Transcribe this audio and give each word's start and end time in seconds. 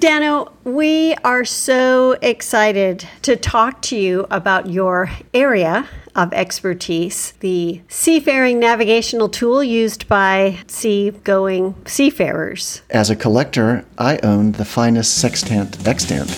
Dano, 0.00 0.50
we 0.64 1.14
are 1.24 1.44
so 1.44 2.12
excited 2.22 3.06
to 3.20 3.36
talk 3.36 3.82
to 3.82 3.96
you 3.98 4.26
about 4.30 4.70
your 4.70 5.10
area 5.34 5.86
of 6.16 6.32
expertise, 6.32 7.32
the 7.40 7.82
seafaring 7.86 8.58
navigational 8.58 9.28
tool 9.28 9.62
used 9.62 10.08
by 10.08 10.58
sea-going 10.68 11.74
seafarers. 11.84 12.80
As 12.88 13.10
a 13.10 13.14
collector, 13.14 13.84
I 13.98 14.18
own 14.22 14.52
the 14.52 14.64
finest 14.64 15.18
sextant 15.18 15.86
extant. 15.86 16.30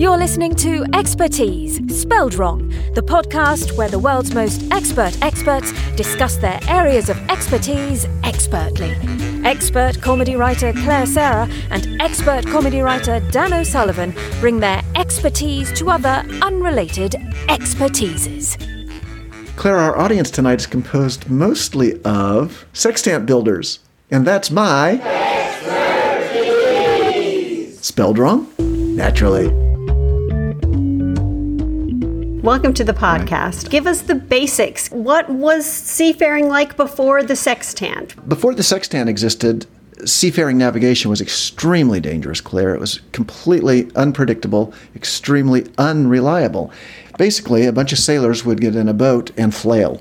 You're 0.00 0.16
listening 0.16 0.54
to 0.54 0.86
Expertise, 0.94 1.78
spelled 1.94 2.36
wrong, 2.36 2.70
the 2.94 3.02
podcast 3.02 3.76
where 3.76 3.90
the 3.90 3.98
world's 3.98 4.32
most 4.32 4.62
expert 4.72 5.14
experts 5.20 5.74
discuss 5.94 6.38
their 6.38 6.58
areas 6.68 7.10
of 7.10 7.18
expertise 7.28 8.06
expertly. 8.24 8.96
Expert 9.44 10.00
comedy 10.02 10.36
writer 10.36 10.72
Claire 10.72 11.06
Sarah 11.06 11.48
and 11.70 12.00
expert 12.00 12.46
comedy 12.46 12.80
writer 12.80 13.20
Dan 13.30 13.54
O'Sullivan 13.54 14.14
bring 14.38 14.60
their 14.60 14.82
expertise 14.96 15.72
to 15.78 15.90
other 15.90 16.22
unrelated 16.42 17.12
expertises. 17.48 18.58
Claire, 19.56 19.78
our 19.78 19.98
audience 19.98 20.30
tonight 20.30 20.60
is 20.60 20.66
composed 20.66 21.30
mostly 21.30 22.02
of 22.02 22.66
sextant 22.72 23.24
builders, 23.26 23.78
and 24.10 24.26
that's 24.26 24.50
my. 24.50 25.00
Expertise! 26.32 27.80
Spelled 27.80 28.18
wrong? 28.18 28.46
Naturally. 28.58 29.69
Welcome 32.42 32.72
to 32.74 32.84
the 32.84 32.94
podcast. 32.94 33.68
Give 33.68 33.86
us 33.86 34.00
the 34.00 34.14
basics. 34.14 34.88
What 34.88 35.28
was 35.28 35.66
seafaring 35.66 36.48
like 36.48 36.74
before 36.74 37.22
the 37.22 37.36
sextant? 37.36 38.26
Before 38.26 38.54
the 38.54 38.62
sextant 38.62 39.10
existed, 39.10 39.66
seafaring 40.06 40.56
navigation 40.56 41.10
was 41.10 41.20
extremely 41.20 42.00
dangerous, 42.00 42.40
Claire. 42.40 42.74
It 42.74 42.80
was 42.80 43.02
completely 43.12 43.90
unpredictable, 43.94 44.72
extremely 44.96 45.66
unreliable. 45.76 46.72
Basically, 47.18 47.66
a 47.66 47.72
bunch 47.72 47.92
of 47.92 47.98
sailors 47.98 48.42
would 48.42 48.62
get 48.62 48.74
in 48.74 48.88
a 48.88 48.94
boat 48.94 49.32
and 49.36 49.54
flail. 49.54 50.00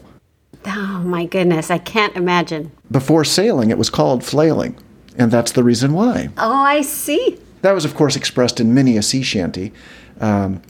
Oh 0.65 1.03
my 1.05 1.25
goodness, 1.25 1.69
I 1.69 1.77
can't 1.77 2.15
imagine. 2.15 2.71
Before 2.89 3.25
sailing, 3.25 3.69
it 3.69 3.77
was 3.77 3.89
called 3.89 4.23
flailing, 4.23 4.77
and 5.17 5.29
that's 5.29 5.51
the 5.51 5.63
reason 5.63 5.91
why. 5.91 6.29
Oh, 6.37 6.53
I 6.53 6.83
see. 6.83 7.37
That 7.63 7.73
was, 7.73 7.83
of 7.83 7.95
course, 7.95 8.15
expressed 8.15 8.61
in 8.61 8.73
many 8.73 8.95
a 8.95 9.01
sea 9.01 9.23
shanty. 9.23 9.73
Um, 10.21 10.61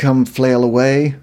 come 0.00 0.24
flail 0.24 0.64
away, 0.64 1.14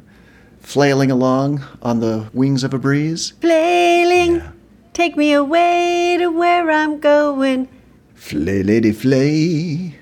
flailing 0.60 1.10
along 1.10 1.64
on 1.82 2.00
the 2.00 2.30
wings 2.32 2.64
of 2.64 2.76
a 2.76 2.78
breeze. 2.78 3.34
Flailing, 3.42 4.36
yeah. 4.36 4.52
take 4.94 5.18
me 5.18 5.34
away 5.34 6.16
to 6.20 6.28
where 6.28 6.70
I'm 6.70 7.00
going. 7.00 7.68
Flay, 8.14 8.62
lady, 8.62 8.92
flay. 8.92 9.96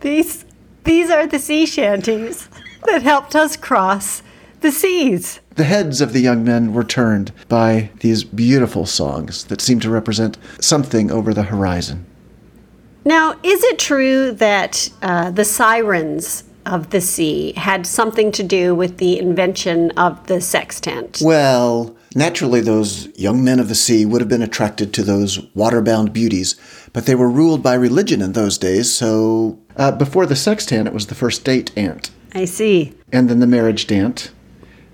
These, 0.00 0.46
these 0.84 1.10
are 1.10 1.26
the 1.26 1.38
sea 1.38 1.66
shanties 1.66 2.48
that 2.86 3.02
helped 3.02 3.36
us 3.36 3.54
cross 3.54 4.22
the 4.62 4.72
seas. 4.72 5.40
The 5.56 5.64
heads 5.64 6.00
of 6.00 6.14
the 6.14 6.20
young 6.20 6.42
men 6.42 6.72
were 6.72 6.84
turned 6.84 7.32
by 7.48 7.90
these 8.00 8.24
beautiful 8.24 8.86
songs 8.86 9.44
that 9.44 9.60
seemed 9.60 9.82
to 9.82 9.90
represent 9.90 10.38
something 10.58 11.10
over 11.10 11.34
the 11.34 11.42
horizon. 11.42 12.06
Now, 13.04 13.32
is 13.42 13.62
it 13.62 13.78
true 13.78 14.32
that 14.32 14.88
uh, 15.02 15.30
the 15.32 15.44
sirens 15.44 16.44
of 16.66 16.90
the 16.90 17.00
sea 17.00 17.52
had 17.56 17.86
something 17.86 18.30
to 18.32 18.42
do 18.42 18.74
with 18.74 18.98
the 18.98 19.18
invention 19.18 19.90
of 19.92 20.26
the 20.26 20.40
sextant. 20.40 21.20
Well, 21.22 21.96
naturally, 22.14 22.60
those 22.60 23.08
young 23.18 23.42
men 23.44 23.60
of 23.60 23.68
the 23.68 23.74
sea 23.74 24.04
would 24.04 24.20
have 24.20 24.28
been 24.28 24.42
attracted 24.42 24.92
to 24.94 25.02
those 25.02 25.40
water-bound 25.54 26.12
beauties, 26.12 26.56
but 26.92 27.06
they 27.06 27.14
were 27.14 27.30
ruled 27.30 27.62
by 27.62 27.74
religion 27.74 28.20
in 28.20 28.32
those 28.32 28.58
days, 28.58 28.92
so 28.92 29.58
uh, 29.76 29.92
before 29.92 30.26
the 30.26 30.36
sextant, 30.36 30.86
it 30.86 30.94
was 30.94 31.06
the 31.06 31.14
first 31.14 31.44
date 31.44 31.70
ant. 31.76 32.10
I 32.34 32.44
see. 32.44 32.94
And 33.12 33.30
then 33.30 33.38
the 33.38 33.46
marriage 33.46 33.86
dant. 33.86 34.30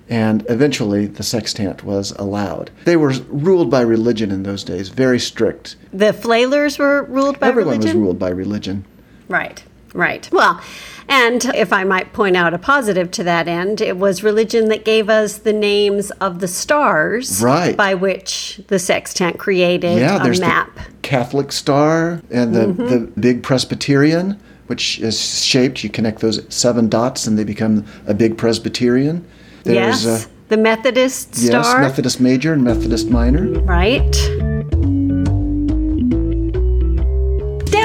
And 0.09 0.45
eventually, 0.51 1.07
the 1.07 1.23
sextant 1.23 1.85
was 1.85 2.11
allowed. 2.13 2.71
They 2.85 2.97
were 2.97 3.15
ruled 3.29 3.71
by 3.71 3.81
religion 3.81 4.31
in 4.31 4.43
those 4.43 4.63
days, 4.63 4.91
very 4.91 5.19
strict. 5.19 5.77
The 5.93 6.13
flailers 6.13 6.79
were 6.79 7.05
ruled 7.05 7.41
by 7.41 7.49
Everyone 7.49 7.79
religion? 7.79 7.99
was 7.99 8.05
ruled 8.05 8.19
by 8.19 8.29
religion. 8.29 8.85
Right, 9.29 9.63
right. 9.95 10.29
Well, 10.33 10.61
and 11.09 11.45
if 11.55 11.73
I 11.73 11.85
might 11.85 12.13
point 12.13 12.37
out 12.37 12.55
a 12.55 12.59
positive 12.59 13.11
to 13.13 13.25
that 13.25 13.49
end, 13.49 13.81
it 13.81 13.97
was 13.97 14.23
religion 14.23 14.69
that 14.69 14.85
gave 14.85 15.09
us 15.09 15.39
the 15.39 15.53
names 15.53 16.11
of 16.13 16.39
the 16.39 16.49
stars 16.49 17.43
right. 17.43 17.77
by 17.77 17.95
which 17.95 18.61
the 18.69 18.79
sextant 18.79 19.39
created 19.39 19.99
yeah, 19.99 20.21
a 20.21 20.23
there's 20.23 20.41
map. 20.41 20.75
The 20.75 20.83
Catholic 21.03 21.53
star 21.53 22.23
and 22.31 22.55
the, 22.55 22.67
mm-hmm. 22.67 22.87
the 22.87 23.01
big 23.21 23.43
Presbyterian, 23.43 24.41
which 24.69 25.01
is 25.01 25.45
shaped. 25.45 25.83
You 25.85 25.91
connect 25.91 26.21
those 26.21 26.43
seven 26.55 26.89
dots 26.89 27.27
and 27.27 27.39
they 27.39 27.45
become 27.45 27.85
a 28.07 28.15
big 28.15 28.39
Presbyterian. 28.39 29.27
There's 29.65 30.05
yes. 30.05 30.29
the 30.49 30.57
Methodist 30.57 31.35
star. 31.35 31.63
Yes, 31.63 31.79
Methodist 31.79 32.21
major 32.21 32.53
and 32.53 32.65
Methodist 32.65 33.09
minor. 33.11 33.49
Right. 33.61 34.52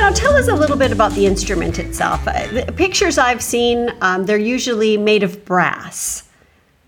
Now, 0.08 0.14
tell 0.14 0.38
us 0.38 0.48
a 0.48 0.56
little 0.56 0.78
bit 0.78 0.94
about 0.94 1.12
the 1.16 1.26
instrument 1.26 1.80
itself. 1.80 2.26
Uh, 2.26 2.48
the 2.48 2.72
pictures 2.72 3.18
I've 3.18 3.42
seen, 3.42 3.92
um, 4.00 4.26
they're 4.26 4.38
usually 4.38 4.96
made 4.96 5.22
of 5.22 5.44
brass. 5.44 6.24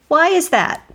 Why 0.08 0.30
is 0.30 0.52
that? 0.52 0.90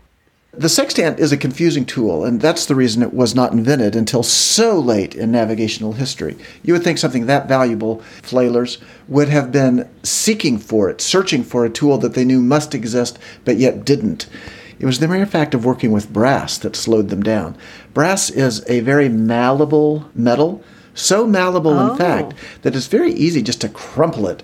The 0.55 0.71
sextant 0.71 1.21
is 1.21 1.33
a 1.33 1.37
confusing 1.37 1.85
tool, 1.85 2.25
and 2.25 2.41
that's 2.41 2.65
the 2.65 2.75
reason 2.75 3.03
it 3.03 3.13
was 3.13 3.35
not 3.35 3.53
invented 3.53 3.95
until 3.95 4.23
so 4.23 4.79
late 4.81 5.15
in 5.15 5.33
navigational 5.33 5.93
history. 5.93 6.39
You 6.63 6.73
would 6.73 6.83
think 6.83 6.97
something 6.97 7.27
that 7.27 7.47
valuable, 7.47 7.99
flailers, 8.23 8.79
would 9.07 9.29
have 9.29 9.53
been 9.53 9.87
seeking 10.03 10.57
for 10.57 10.89
it, 10.89 11.03
searching 11.03 11.45
for 11.45 11.67
a 11.67 11.71
tool 11.71 11.99
that 11.99 12.15
they 12.15 12.25
knew 12.25 12.41
must 12.41 12.75
exist, 12.75 13.19
but 13.45 13.59
yet 13.59 13.85
didn't. 13.85 14.31
It 14.79 14.87
was 14.87 14.99
the 14.99 15.09
mere 15.09 15.27
fact 15.27 15.53
of 15.53 15.67
working 15.67 15.93
with 15.93 16.11
brass 16.11 16.57
that 16.57 16.75
slowed 16.75 17.11
them 17.11 17.23
down. 17.23 17.55
Brass 17.93 18.31
is 18.31 18.65
a 18.67 18.81
very 18.81 19.11
malleable 19.11 20.09
metal 20.15 20.65
so 20.95 21.27
malleable, 21.27 21.73
oh. 21.73 21.93
in 21.93 21.99
fact, 21.99 22.35
that 22.63 22.75
it's 22.75 22.87
very 22.87 23.13
easy 23.13 23.43
just 23.43 23.61
to 23.63 23.69
crumple 23.69 24.29
it 24.29 24.43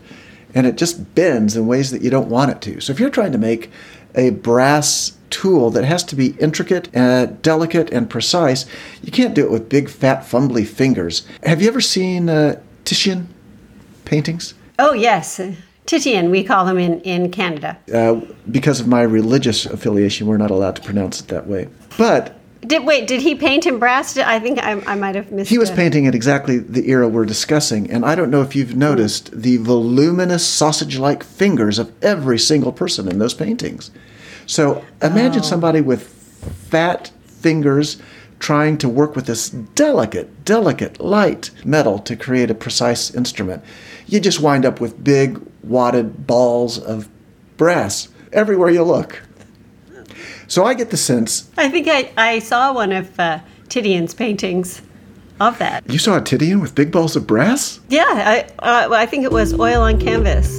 and 0.54 0.66
it 0.66 0.76
just 0.76 1.14
bends 1.14 1.56
in 1.56 1.66
ways 1.66 1.90
that 1.90 2.02
you 2.02 2.10
don't 2.10 2.28
want 2.28 2.50
it 2.50 2.60
to. 2.62 2.80
So 2.80 2.92
if 2.92 3.00
you're 3.00 3.10
trying 3.10 3.32
to 3.32 3.38
make 3.38 3.70
a 4.14 4.30
brass 4.30 5.16
tool 5.30 5.70
that 5.70 5.84
has 5.84 6.02
to 6.04 6.16
be 6.16 6.34
intricate 6.40 6.88
and 6.92 7.40
delicate 7.42 7.90
and 7.92 8.10
precise, 8.10 8.66
you 9.02 9.12
can't 9.12 9.34
do 9.34 9.44
it 9.44 9.50
with 9.50 9.68
big, 9.68 9.88
fat, 9.88 10.22
fumbly 10.24 10.66
fingers. 10.66 11.26
Have 11.44 11.62
you 11.62 11.68
ever 11.68 11.80
seen 11.80 12.28
uh, 12.28 12.60
Titian 12.84 13.28
paintings? 14.04 14.54
Oh, 14.78 14.92
yes. 14.92 15.40
Titian, 15.86 16.30
we 16.30 16.42
call 16.42 16.64
them 16.64 16.78
in, 16.78 17.00
in 17.02 17.30
Canada. 17.30 17.78
Uh, 17.92 18.20
because 18.50 18.80
of 18.80 18.88
my 18.88 19.02
religious 19.02 19.66
affiliation, 19.66 20.26
we're 20.26 20.36
not 20.36 20.50
allowed 20.50 20.76
to 20.76 20.82
pronounce 20.82 21.20
it 21.20 21.28
that 21.28 21.46
way. 21.46 21.68
But 21.96 22.39
did 22.66 22.84
wait? 22.84 23.06
Did 23.06 23.22
he 23.22 23.34
paint 23.34 23.66
in 23.66 23.78
brass? 23.78 24.16
I 24.19 24.38
think 24.38 24.59
I, 24.59 24.72
I 24.87 24.94
might 24.94 25.15
have 25.15 25.32
missed. 25.32 25.50
He 25.50 25.59
was 25.59 25.71
painting 25.71 26.06
at 26.06 26.15
exactly 26.15 26.59
the 26.59 26.91
era 26.91 27.09
we're 27.09 27.25
discussing, 27.25 27.91
and 27.91 28.04
I 28.04 28.15
don't 28.15 28.31
know 28.31 28.43
if 28.43 28.54
you've 28.54 28.76
noticed 28.76 29.31
the 29.32 29.56
voluminous 29.56 30.47
sausage-like 30.47 31.25
fingers 31.25 31.78
of 31.78 31.93
every 32.03 32.38
single 32.38 32.72
person 32.72 33.09
in 33.09 33.19
those 33.19 33.34
paintings. 33.34 33.91
So 34.47 34.84
imagine 35.03 35.43
oh. 35.43 35.47
somebody 35.47 35.81
with 35.81 36.06
fat 36.69 37.10
fingers 37.25 38.00
trying 38.41 38.78
to 38.78 38.88
work 38.88 39.15
with 39.15 39.27
this 39.27 39.50
delicate, 39.50 40.44
delicate, 40.44 41.00
light 41.00 41.50
metal 41.65 41.98
to 42.00 42.16
create 42.16 42.50
a 42.50 42.54
precise 42.54 43.15
instrument. 43.15 43.62
You 44.06 44.21
just 44.21 44.41
wind 44.41 44.65
up 44.65 44.81
with 44.81 45.03
big 45.03 45.41
wadded 45.62 46.27
balls 46.27 46.78
of 46.78 47.09
brass 47.56 48.09
everywhere 48.32 48.71
you 48.71 48.82
look. 48.82 49.22
So 50.50 50.64
I 50.64 50.74
get 50.74 50.90
the 50.90 50.96
sense. 50.96 51.48
I 51.56 51.68
think 51.68 51.86
I, 51.86 52.10
I 52.16 52.40
saw 52.40 52.72
one 52.72 52.90
of 52.90 53.20
uh, 53.20 53.38
Titian's 53.68 54.14
paintings 54.14 54.82
of 55.38 55.56
that. 55.58 55.88
You 55.88 56.00
saw 56.00 56.18
a 56.18 56.20
Titian 56.20 56.58
with 56.60 56.74
big 56.74 56.90
balls 56.90 57.14
of 57.14 57.24
brass? 57.24 57.78
Yeah, 57.88 58.02
I, 58.04 58.41
uh, 58.58 58.88
I 58.92 59.06
think 59.06 59.22
it 59.22 59.30
was 59.30 59.54
oil 59.54 59.80
on 59.82 60.00
canvas. 60.00 60.58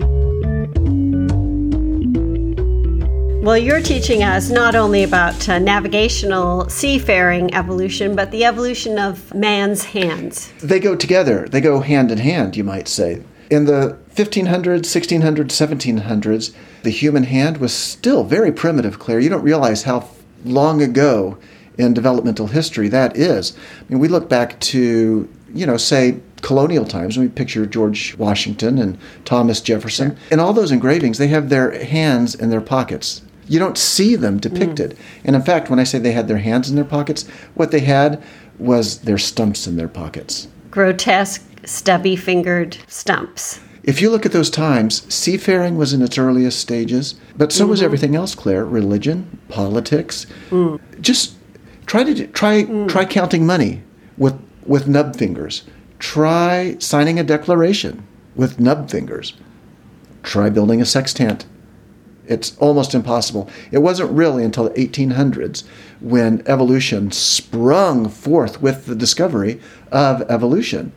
Well, 3.44 3.58
you're 3.58 3.82
teaching 3.82 4.24
us 4.24 4.50
not 4.50 4.76
only 4.76 5.04
about 5.04 5.50
uh, 5.50 5.60
navigational 5.60 6.70
seafaring 6.70 7.54
evolution, 7.54 8.16
but 8.16 8.32
the 8.32 8.46
evolution 8.46 8.98
of 8.98 9.34
man's 9.34 9.84
hands. 9.84 10.54
They 10.62 10.80
go 10.80 10.96
together, 10.96 11.50
they 11.50 11.60
go 11.60 11.82
hand 11.82 12.12
in 12.12 12.18
hand, 12.18 12.56
you 12.56 12.64
might 12.64 12.88
say. 12.88 13.24
In 13.52 13.66
the 13.66 13.98
1500s, 14.16 14.86
1600s, 14.86 15.52
1700s, 15.52 16.56
the 16.84 16.90
human 16.90 17.26
hand 17.26 17.58
was 17.58 17.74
still 17.74 18.24
very 18.24 18.50
primitive, 18.50 18.98
Claire. 18.98 19.20
You 19.20 19.30
don't 19.30 19.44
realize 19.44 19.84
how 19.84 20.08
long 20.46 20.82
ago 20.82 21.38
in 21.78 21.94
developmental 21.94 22.48
history 22.48 22.88
that 22.88 23.18
is. 23.18 23.52
I 23.80 23.84
mean, 23.90 24.00
we 24.00 24.08
look 24.08 24.30
back 24.30 24.58
to, 24.62 25.28
you 25.54 25.66
know, 25.66 25.76
say 25.76 26.22
colonial 26.42 26.86
times, 26.86 27.18
and 27.18 27.26
we 27.26 27.30
picture 27.30 27.66
George 27.66 28.16
Washington 28.18 28.78
and 28.78 28.98
Thomas 29.26 29.60
Jefferson. 29.60 30.18
In 30.32 30.40
all 30.40 30.54
those 30.54 30.72
engravings, 30.72 31.18
they 31.18 31.28
have 31.28 31.50
their 31.50 31.84
hands 31.84 32.34
in 32.34 32.52
their 32.52 32.62
pockets. 32.62 33.22
You 33.50 33.60
don't 33.60 33.78
see 33.78 34.16
them 34.16 34.40
depicted. 34.40 34.92
Mm. 34.92 34.98
And 35.26 35.36
in 35.36 35.42
fact, 35.42 35.70
when 35.70 35.78
I 35.78 35.84
say 35.84 36.00
they 36.00 36.14
had 36.14 36.30
their 36.30 36.38
hands 36.38 36.70
in 36.70 36.78
their 36.78 36.86
pockets, 36.86 37.28
what 37.56 37.72
they 37.72 37.82
had 37.82 38.24
was 38.60 39.02
their 39.02 39.18
stumps 39.18 39.68
in 39.68 39.76
their 39.76 39.90
pockets. 39.90 40.48
Grotesque 40.70 41.44
stubby 41.66 42.16
fingered 42.16 42.78
stumps. 42.88 43.60
If 43.84 44.02
you 44.02 44.12
look 44.12 44.26
at 44.26 44.32
those 44.32 44.50
times, 44.50 45.12
seafaring 45.14 45.76
was 45.76 45.92
in 45.92 46.02
its 46.02 46.18
earliest 46.18 46.60
stages, 46.60 47.16
but 47.36 47.52
so 47.52 47.66
was 47.66 47.80
mm-hmm. 47.80 47.86
everything 47.86 48.16
else, 48.16 48.36
Claire. 48.36 48.66
Religion, 48.66 49.40
politics. 49.50 50.28
Mm. 50.50 50.80
Just 51.02 51.34
try 51.88 52.04
to 52.04 52.28
try 52.28 52.64
mm. 52.64 52.88
try 52.88 53.06
counting 53.06 53.46
money 53.46 53.82
with 54.18 54.40
with 54.66 54.88
nub 54.88 55.16
fingers. 55.16 55.64
Try 55.98 56.78
signing 56.80 57.20
a 57.20 57.24
declaration 57.24 58.06
with 58.36 58.60
nub 58.60 58.90
fingers. 58.90 59.34
Try 60.24 60.50
building 60.50 60.82
a 60.82 60.86
sextant. 60.86 61.46
It's 62.28 62.56
almost 62.60 62.94
impossible. 62.94 63.50
It 63.72 63.80
wasn't 63.80 64.12
really 64.12 64.44
until 64.44 64.66
the 64.66 64.70
1800s 64.70 65.64
when 66.00 66.44
evolution 66.46 67.12
sprung 67.12 68.08
forth 68.08 68.62
with 68.62 68.86
the 68.86 68.96
discovery 68.96 69.60
of 69.92 70.22
evolution 70.30 70.94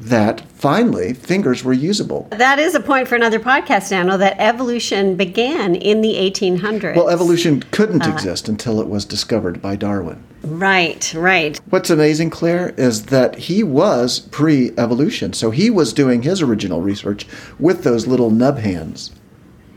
that 0.00 0.40
finally 0.52 1.12
fingers 1.12 1.62
were 1.62 1.74
usable. 1.74 2.26
That 2.30 2.58
is 2.58 2.74
a 2.74 2.80
point 2.80 3.06
for 3.06 3.16
another 3.16 3.38
podcast, 3.38 3.90
Daniel, 3.90 4.16
that 4.18 4.36
evolution 4.38 5.14
began 5.14 5.74
in 5.74 6.00
the 6.00 6.14
1800s. 6.14 6.96
Well, 6.96 7.10
evolution 7.10 7.62
couldn't 7.70 8.02
uh-huh. 8.02 8.12
exist 8.12 8.48
until 8.48 8.80
it 8.80 8.88
was 8.88 9.04
discovered 9.04 9.60
by 9.60 9.76
Darwin. 9.76 10.24
Right, 10.42 11.12
right. 11.14 11.58
What's 11.68 11.90
amazing, 11.90 12.30
Claire, 12.30 12.70
is 12.70 13.06
that 13.06 13.36
he 13.36 13.62
was 13.62 14.20
pre 14.20 14.72
evolution. 14.78 15.34
So 15.34 15.50
he 15.50 15.68
was 15.68 15.92
doing 15.92 16.22
his 16.22 16.40
original 16.40 16.80
research 16.80 17.26
with 17.58 17.84
those 17.84 18.06
little 18.06 18.30
nub 18.30 18.58
hands 18.58 19.10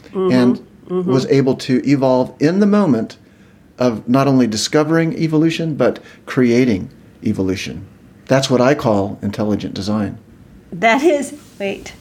mm-hmm, 0.05 0.31
and 0.31 0.57
mm-hmm. 0.85 1.11
was 1.11 1.25
able 1.25 1.55
to 1.57 1.85
evolve 1.85 2.33
in 2.39 2.59
the 2.59 2.65
moment 2.65 3.17
of 3.77 4.07
not 4.07 4.27
only 4.27 4.47
discovering 4.47 5.13
evolution, 5.17 5.75
but 5.75 5.99
creating 6.25 6.89
evolution. 7.25 7.85
That's 8.33 8.49
what 8.49 8.61
I 8.61 8.73
call 8.73 9.19
intelligent 9.21 9.75
design. 9.75 10.17
That 10.71 11.03
is, 11.03 11.39
wait. 11.59 11.93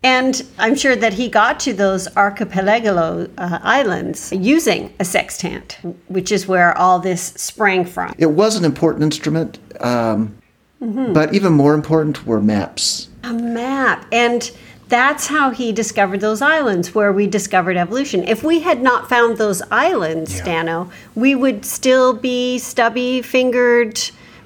And 0.00 0.40
I'm 0.60 0.76
sure 0.76 0.94
that 0.94 1.14
he 1.14 1.28
got 1.28 1.58
to 1.60 1.72
those 1.72 2.06
archipelago 2.16 3.28
uh, 3.36 3.58
islands 3.60 4.30
using 4.30 4.94
a 5.00 5.04
sextant, 5.04 5.76
which 6.06 6.30
is 6.30 6.46
where 6.46 6.78
all 6.78 7.00
this 7.00 7.32
sprang 7.34 7.84
from. 7.84 8.14
It 8.16 8.30
was 8.30 8.54
an 8.54 8.64
important 8.64 9.02
instrument, 9.02 9.58
um, 9.80 10.38
but 10.78 11.34
even 11.34 11.54
more 11.54 11.74
important 11.74 12.24
were 12.24 12.40
maps. 12.40 13.08
A 13.24 13.32
map. 13.32 14.06
And 14.12 14.52
that's 14.88 15.26
how 15.26 15.50
he 15.50 15.72
discovered 15.72 16.20
those 16.20 16.42
islands 16.42 16.94
where 16.94 17.12
we 17.12 17.26
discovered 17.26 17.76
evolution. 17.76 18.22
If 18.22 18.44
we 18.44 18.60
had 18.60 18.82
not 18.82 19.08
found 19.08 19.36
those 19.36 19.62
islands, 19.72 20.38
Yeah. 20.38 20.44
Dano, 20.44 20.92
we 21.16 21.34
would 21.34 21.64
still 21.64 22.12
be 22.12 22.58
stubby 22.58 23.20
fingered 23.20 24.00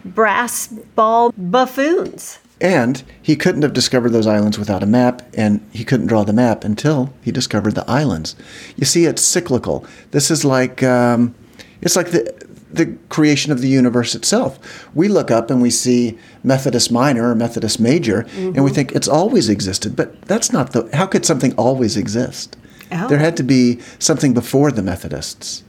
brass 0.05 0.67
ball 0.67 1.33
buffoons. 1.37 2.39
And 2.61 3.03
he 3.21 3.37
couldn't 3.37 3.63
have 3.63 3.73
discovered 3.73 4.11
those 4.11 4.27
islands 4.27 4.59
without 4.59 4.83
a 4.83 4.87
map, 4.87 5.23
and 5.35 5.67
he 5.73 5.85
couldn't 5.85 6.07
draw 6.07 6.25
the 6.25 6.33
map 6.33 6.65
until 6.65 7.13
he 7.23 7.33
discovered 7.33 7.75
the 7.75 7.89
islands. 7.91 8.37
You 8.77 8.87
see, 8.87 9.07
it's 9.07 9.23
cyclical. 9.23 9.85
This 10.13 10.31
is 10.31 10.45
like 10.45 10.83
um, 10.83 11.35
it's 11.83 11.97
like 11.97 12.11
the 12.13 12.33
the 12.73 12.97
creation 13.09 13.53
of 13.53 13.61
the 13.61 13.69
universe 13.69 14.15
itself. 14.15 14.89
We 14.95 15.09
look 15.09 15.31
up 15.31 15.51
and 15.51 15.63
we 15.63 15.71
see 15.71 16.19
Methodist 16.43 16.91
Minor 16.91 17.31
or 17.31 17.35
Methodist 17.35 17.81
Major, 17.81 18.27
and 18.37 18.65
we 18.65 18.71
think 18.71 18.93
it's 18.93 19.09
always 19.09 19.49
existed. 19.49 19.97
But 19.97 20.21
that's 20.23 20.53
not 20.53 20.73
the. 20.73 20.89
How 20.97 21.07
could 21.07 21.25
something 21.27 21.55
always 21.57 21.97
exist? 21.97 22.57
Oh. 22.93 23.09
There 23.09 23.19
had 23.19 23.37
to 23.39 23.43
be 23.43 23.81
something 23.99 24.35
before 24.35 24.71
the 24.71 24.83
Methodists. 24.83 25.65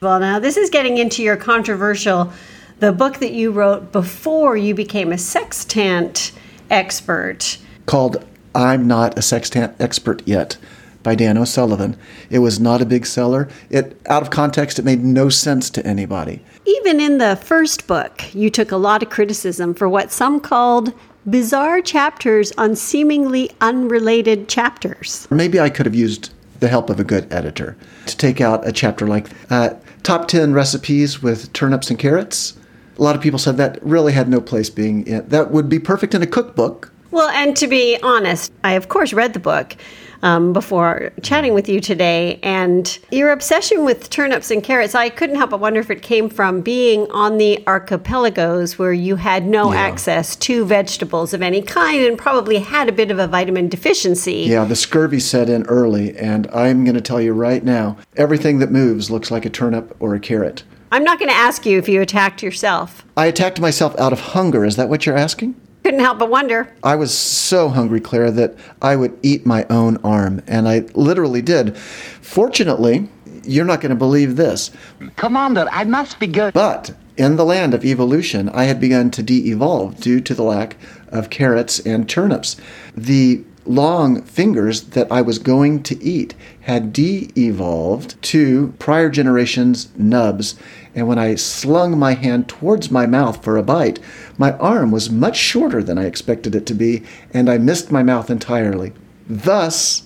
Well, 0.00 0.20
now 0.20 0.38
this 0.38 0.56
is 0.56 0.68
getting 0.68 0.98
into 0.98 1.22
your 1.22 1.36
controversial, 1.36 2.32
the 2.78 2.92
book 2.92 3.18
that 3.18 3.32
you 3.32 3.50
wrote 3.50 3.92
before 3.92 4.56
you 4.56 4.74
became 4.74 5.12
a 5.12 5.18
sextant 5.18 6.32
expert. 6.70 7.58
called 7.86 8.24
I'm 8.54 8.86
Not 8.86 9.18
a 9.18 9.22
Sextant 9.22 9.74
Expert 9.80 10.22
Yet 10.26 10.56
by 11.02 11.14
Dan 11.14 11.38
O'Sullivan. 11.38 11.96
It 12.30 12.40
was 12.40 12.58
not 12.58 12.82
a 12.82 12.86
big 12.86 13.06
seller. 13.06 13.48
It 13.70 14.00
out 14.06 14.22
of 14.22 14.30
context 14.30 14.78
it 14.78 14.84
made 14.84 15.04
no 15.04 15.28
sense 15.28 15.70
to 15.70 15.86
anybody. 15.86 16.42
Even 16.64 17.00
in 17.00 17.18
the 17.18 17.36
first 17.36 17.86
book, 17.86 18.34
you 18.34 18.50
took 18.50 18.72
a 18.72 18.76
lot 18.76 19.02
of 19.02 19.10
criticism 19.10 19.72
for 19.72 19.88
what 19.88 20.10
some 20.10 20.40
called 20.40 20.92
bizarre 21.28 21.80
chapters 21.80 22.52
on 22.58 22.76
seemingly 22.76 23.50
unrelated 23.60 24.48
chapters. 24.48 25.26
Maybe 25.30 25.60
I 25.60 25.70
could 25.70 25.86
have 25.86 25.94
used 25.94 26.32
the 26.60 26.68
help 26.68 26.90
of 26.90 26.98
a 26.98 27.04
good 27.04 27.32
editor 27.32 27.76
to 28.06 28.16
take 28.16 28.40
out 28.40 28.66
a 28.66 28.72
chapter 28.72 29.06
like 29.06 29.28
uh, 29.50 29.70
top 30.02 30.28
10 30.28 30.52
recipes 30.54 31.22
with 31.22 31.52
turnips 31.52 31.90
and 31.90 31.98
carrots. 31.98 32.54
A 32.98 33.02
lot 33.02 33.14
of 33.16 33.22
people 33.22 33.38
said 33.38 33.56
that 33.58 33.78
really 33.82 34.12
had 34.12 34.28
no 34.28 34.40
place 34.40 34.70
being 34.70 35.06
in. 35.06 35.28
That 35.28 35.50
would 35.50 35.68
be 35.68 35.78
perfect 35.78 36.14
in 36.14 36.22
a 36.22 36.26
cookbook. 36.26 36.92
Well, 37.10 37.28
and 37.28 37.56
to 37.56 37.66
be 37.66 37.98
honest, 38.02 38.52
I 38.64 38.72
of 38.72 38.88
course 38.88 39.12
read 39.12 39.32
the 39.32 39.38
book 39.38 39.76
um, 40.22 40.52
before 40.52 41.12
chatting 41.22 41.54
with 41.54 41.68
you 41.68 41.78
today, 41.80 42.40
and 42.42 42.98
your 43.10 43.30
obsession 43.30 43.84
with 43.84 44.08
turnips 44.10 44.50
and 44.50 44.62
carrots, 44.62 44.94
I 44.94 45.08
couldn't 45.10 45.36
help 45.36 45.50
but 45.50 45.60
wonder 45.60 45.78
if 45.78 45.90
it 45.90 46.00
came 46.02 46.28
from 46.30 46.62
being 46.62 47.06
on 47.10 47.36
the 47.38 47.62
archipelagos 47.66 48.78
where 48.78 48.92
you 48.92 49.16
had 49.16 49.46
no 49.46 49.72
Yeah. 49.72 49.80
access 49.80 50.34
to 50.36 50.64
vegetables 50.64 51.34
of 51.34 51.42
any 51.42 51.60
kind 51.62 52.02
and 52.04 52.16
probably 52.18 52.58
had 52.58 52.88
a 52.88 52.92
bit 52.92 53.10
of 53.10 53.18
a 53.18 53.26
vitamin 53.26 53.68
deficiency. 53.68 54.46
Yeah, 54.48 54.64
the 54.64 54.76
scurvy 54.76 55.20
set 55.20 55.48
in 55.50 55.64
early, 55.66 56.16
and 56.16 56.48
I'm 56.52 56.84
going 56.84 56.94
to 56.96 57.00
tell 57.02 57.20
you 57.20 57.32
right 57.32 57.62
now 57.62 57.96
everything 58.16 58.58
that 58.60 58.72
moves 58.72 59.10
looks 59.10 59.30
like 59.30 59.44
a 59.44 59.50
turnip 59.50 59.94
or 60.00 60.14
a 60.14 60.20
carrot. 60.20 60.64
I'm 60.92 61.04
not 61.04 61.18
going 61.18 61.28
to 61.30 61.34
ask 61.36 61.66
you 61.66 61.78
if 61.78 61.88
you 61.88 62.00
attacked 62.00 62.42
yourself. 62.42 63.04
I 63.16 63.26
attacked 63.26 63.60
myself 63.60 63.98
out 63.98 64.12
of 64.12 64.20
hunger. 64.20 64.64
Is 64.64 64.76
that 64.76 64.88
what 64.88 65.04
you're 65.06 65.16
asking? 65.16 65.54
Couldn't 65.82 66.00
help 66.00 66.18
but 66.18 66.30
wonder. 66.30 66.74
I 66.82 66.96
was 66.96 67.16
so 67.16 67.68
hungry, 67.68 68.00
Clara, 68.00 68.30
that 68.32 68.56
I 68.82 68.96
would 68.96 69.16
eat 69.22 69.46
my 69.46 69.64
own 69.70 69.98
arm, 69.98 70.42
and 70.46 70.68
I 70.68 70.80
literally 70.94 71.42
did. 71.42 71.76
Fortunately, 71.76 73.08
you're 73.44 73.64
not 73.64 73.80
going 73.80 73.90
to 73.90 73.96
believe 73.96 74.36
this, 74.36 74.70
Commander, 75.16 75.66
I 75.70 75.84
must 75.84 76.18
be 76.18 76.26
good. 76.26 76.52
but 76.54 76.92
in 77.16 77.36
the 77.36 77.44
land 77.44 77.72
of 77.72 77.84
evolution, 77.84 78.48
I 78.48 78.64
had 78.64 78.80
begun 78.80 79.10
to 79.12 79.22
de 79.22 79.48
evolve 79.50 80.00
due 80.00 80.20
to 80.20 80.34
the 80.34 80.42
lack 80.42 80.76
of 81.08 81.30
carrots 81.30 81.78
and 81.80 82.08
turnips. 82.08 82.56
The 82.96 83.44
long 83.66 84.22
fingers 84.22 84.82
that 84.82 85.10
I 85.10 85.22
was 85.22 85.38
going 85.38 85.82
to 85.84 86.02
eat 86.02 86.34
had 86.62 86.92
de 86.92 87.30
evolved 87.36 88.20
to 88.22 88.74
prior 88.78 89.08
generations' 89.10 89.88
nubs, 89.96 90.56
and 90.94 91.06
when 91.06 91.18
I 91.18 91.34
slung 91.34 91.98
my 91.98 92.14
hand 92.14 92.48
towards 92.48 92.90
my 92.90 93.06
mouth 93.06 93.44
for 93.44 93.56
a 93.56 93.62
bite, 93.62 93.98
my 94.38 94.52
arm 94.52 94.90
was 94.90 95.10
much 95.10 95.36
shorter 95.36 95.82
than 95.82 95.98
I 95.98 96.06
expected 96.06 96.54
it 96.54 96.66
to 96.66 96.74
be, 96.74 97.02
and 97.32 97.48
I 97.48 97.58
missed 97.58 97.92
my 97.92 98.02
mouth 98.02 98.30
entirely. 98.30 98.92
Thus, 99.28 100.04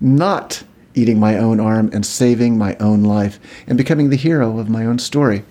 not 0.00 0.62
eating 0.94 1.20
my 1.20 1.36
own 1.36 1.60
arm 1.60 1.90
and 1.92 2.04
saving 2.04 2.56
my 2.56 2.76
own 2.76 3.02
life 3.02 3.38
and 3.66 3.76
becoming 3.76 4.10
the 4.10 4.16
hero 4.16 4.58
of 4.58 4.68
my 4.68 4.86
own 4.86 4.98
story. 4.98 5.44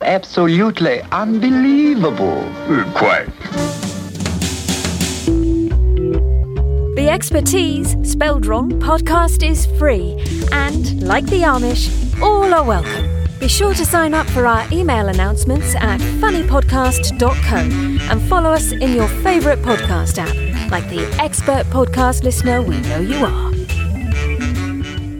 Absolutely 0.00 1.00
unbelievable. 1.12 2.44
Uh, 2.68 2.92
quite. 2.94 3.83
Expertise, 7.14 7.96
spelled 8.02 8.44
wrong, 8.44 8.68
podcast 8.80 9.48
is 9.48 9.66
free. 9.78 10.20
And, 10.50 11.00
like 11.00 11.24
the 11.26 11.42
Amish, 11.42 12.20
all 12.20 12.52
are 12.52 12.64
welcome. 12.64 13.08
Be 13.38 13.46
sure 13.46 13.72
to 13.72 13.86
sign 13.86 14.14
up 14.14 14.28
for 14.30 14.46
our 14.46 14.66
email 14.72 15.06
announcements 15.06 15.76
at 15.76 16.00
funnypodcast.co 16.00 18.10
and 18.10 18.20
follow 18.22 18.50
us 18.50 18.72
in 18.72 18.94
your 18.94 19.06
favourite 19.22 19.60
podcast 19.60 20.18
app, 20.18 20.34
like 20.72 20.90
the 20.90 21.06
expert 21.22 21.62
podcast 21.66 22.24
listener 22.24 22.60
we 22.60 22.80
know 22.80 22.98
you 22.98 23.24
are. 23.24 23.52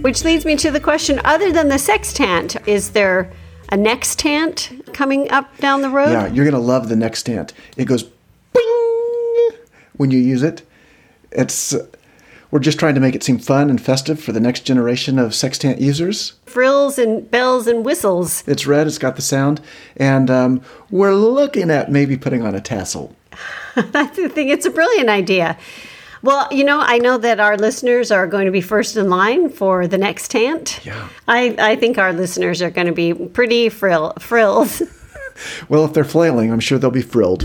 Which 0.02 0.24
leads 0.24 0.44
me 0.44 0.56
to 0.56 0.72
the 0.72 0.80
question 0.80 1.20
other 1.24 1.52
than 1.52 1.68
the 1.68 1.78
sextant, 1.78 2.56
is 2.66 2.90
there 2.90 3.32
a 3.68 3.76
next 3.76 4.24
nextant 4.24 4.92
coming 4.92 5.30
up 5.30 5.56
down 5.58 5.80
the 5.80 5.90
road? 5.90 6.10
Yeah, 6.10 6.26
you're 6.26 6.44
going 6.44 6.60
to 6.60 6.68
love 6.72 6.88
the 6.88 6.96
next 6.96 7.28
ant. 7.28 7.52
It 7.76 7.84
goes 7.84 8.02
bing 8.02 9.52
when 9.96 10.10
you 10.10 10.18
use 10.18 10.42
it. 10.42 10.62
It's 11.34 11.74
we're 12.50 12.60
just 12.60 12.78
trying 12.78 12.94
to 12.94 13.00
make 13.00 13.16
it 13.16 13.24
seem 13.24 13.38
fun 13.38 13.68
and 13.68 13.80
festive 13.80 14.22
for 14.22 14.30
the 14.30 14.38
next 14.38 14.60
generation 14.60 15.18
of 15.18 15.34
sextant 15.34 15.80
users. 15.80 16.34
Frills 16.46 16.98
and 16.98 17.28
bells 17.28 17.66
and 17.66 17.84
whistles. 17.84 18.44
It's 18.46 18.64
red, 18.64 18.86
it's 18.86 18.98
got 18.98 19.16
the 19.16 19.22
sound, 19.22 19.60
and 19.96 20.30
um, 20.30 20.62
we're 20.88 21.14
looking 21.14 21.68
at 21.70 21.90
maybe 21.90 22.16
putting 22.16 22.42
on 22.42 22.54
a 22.54 22.60
tassel. 22.60 23.16
I 23.76 24.06
think 24.06 24.50
it's 24.50 24.66
a 24.66 24.70
brilliant 24.70 25.08
idea. 25.08 25.58
Well, 26.22 26.46
you 26.52 26.62
know, 26.64 26.80
I 26.80 26.98
know 26.98 27.18
that 27.18 27.40
our 27.40 27.56
listeners 27.56 28.12
are 28.12 28.26
going 28.26 28.46
to 28.46 28.52
be 28.52 28.60
first 28.60 28.96
in 28.96 29.10
line 29.10 29.50
for 29.50 29.88
the 29.88 29.98
next 29.98 30.30
tant. 30.30 30.80
Yeah. 30.84 31.08
I, 31.26 31.56
I 31.58 31.76
think 31.76 31.98
our 31.98 32.12
listeners 32.12 32.62
are 32.62 32.70
going 32.70 32.86
to 32.86 32.92
be 32.92 33.12
pretty 33.12 33.68
frill, 33.68 34.12
frills. 34.20 34.82
Well, 35.68 35.84
if 35.84 35.92
they're 35.92 36.04
flailing, 36.04 36.52
I'm 36.52 36.60
sure 36.60 36.78
they'll 36.78 36.92
be 36.92 37.02
frilled. 37.02 37.42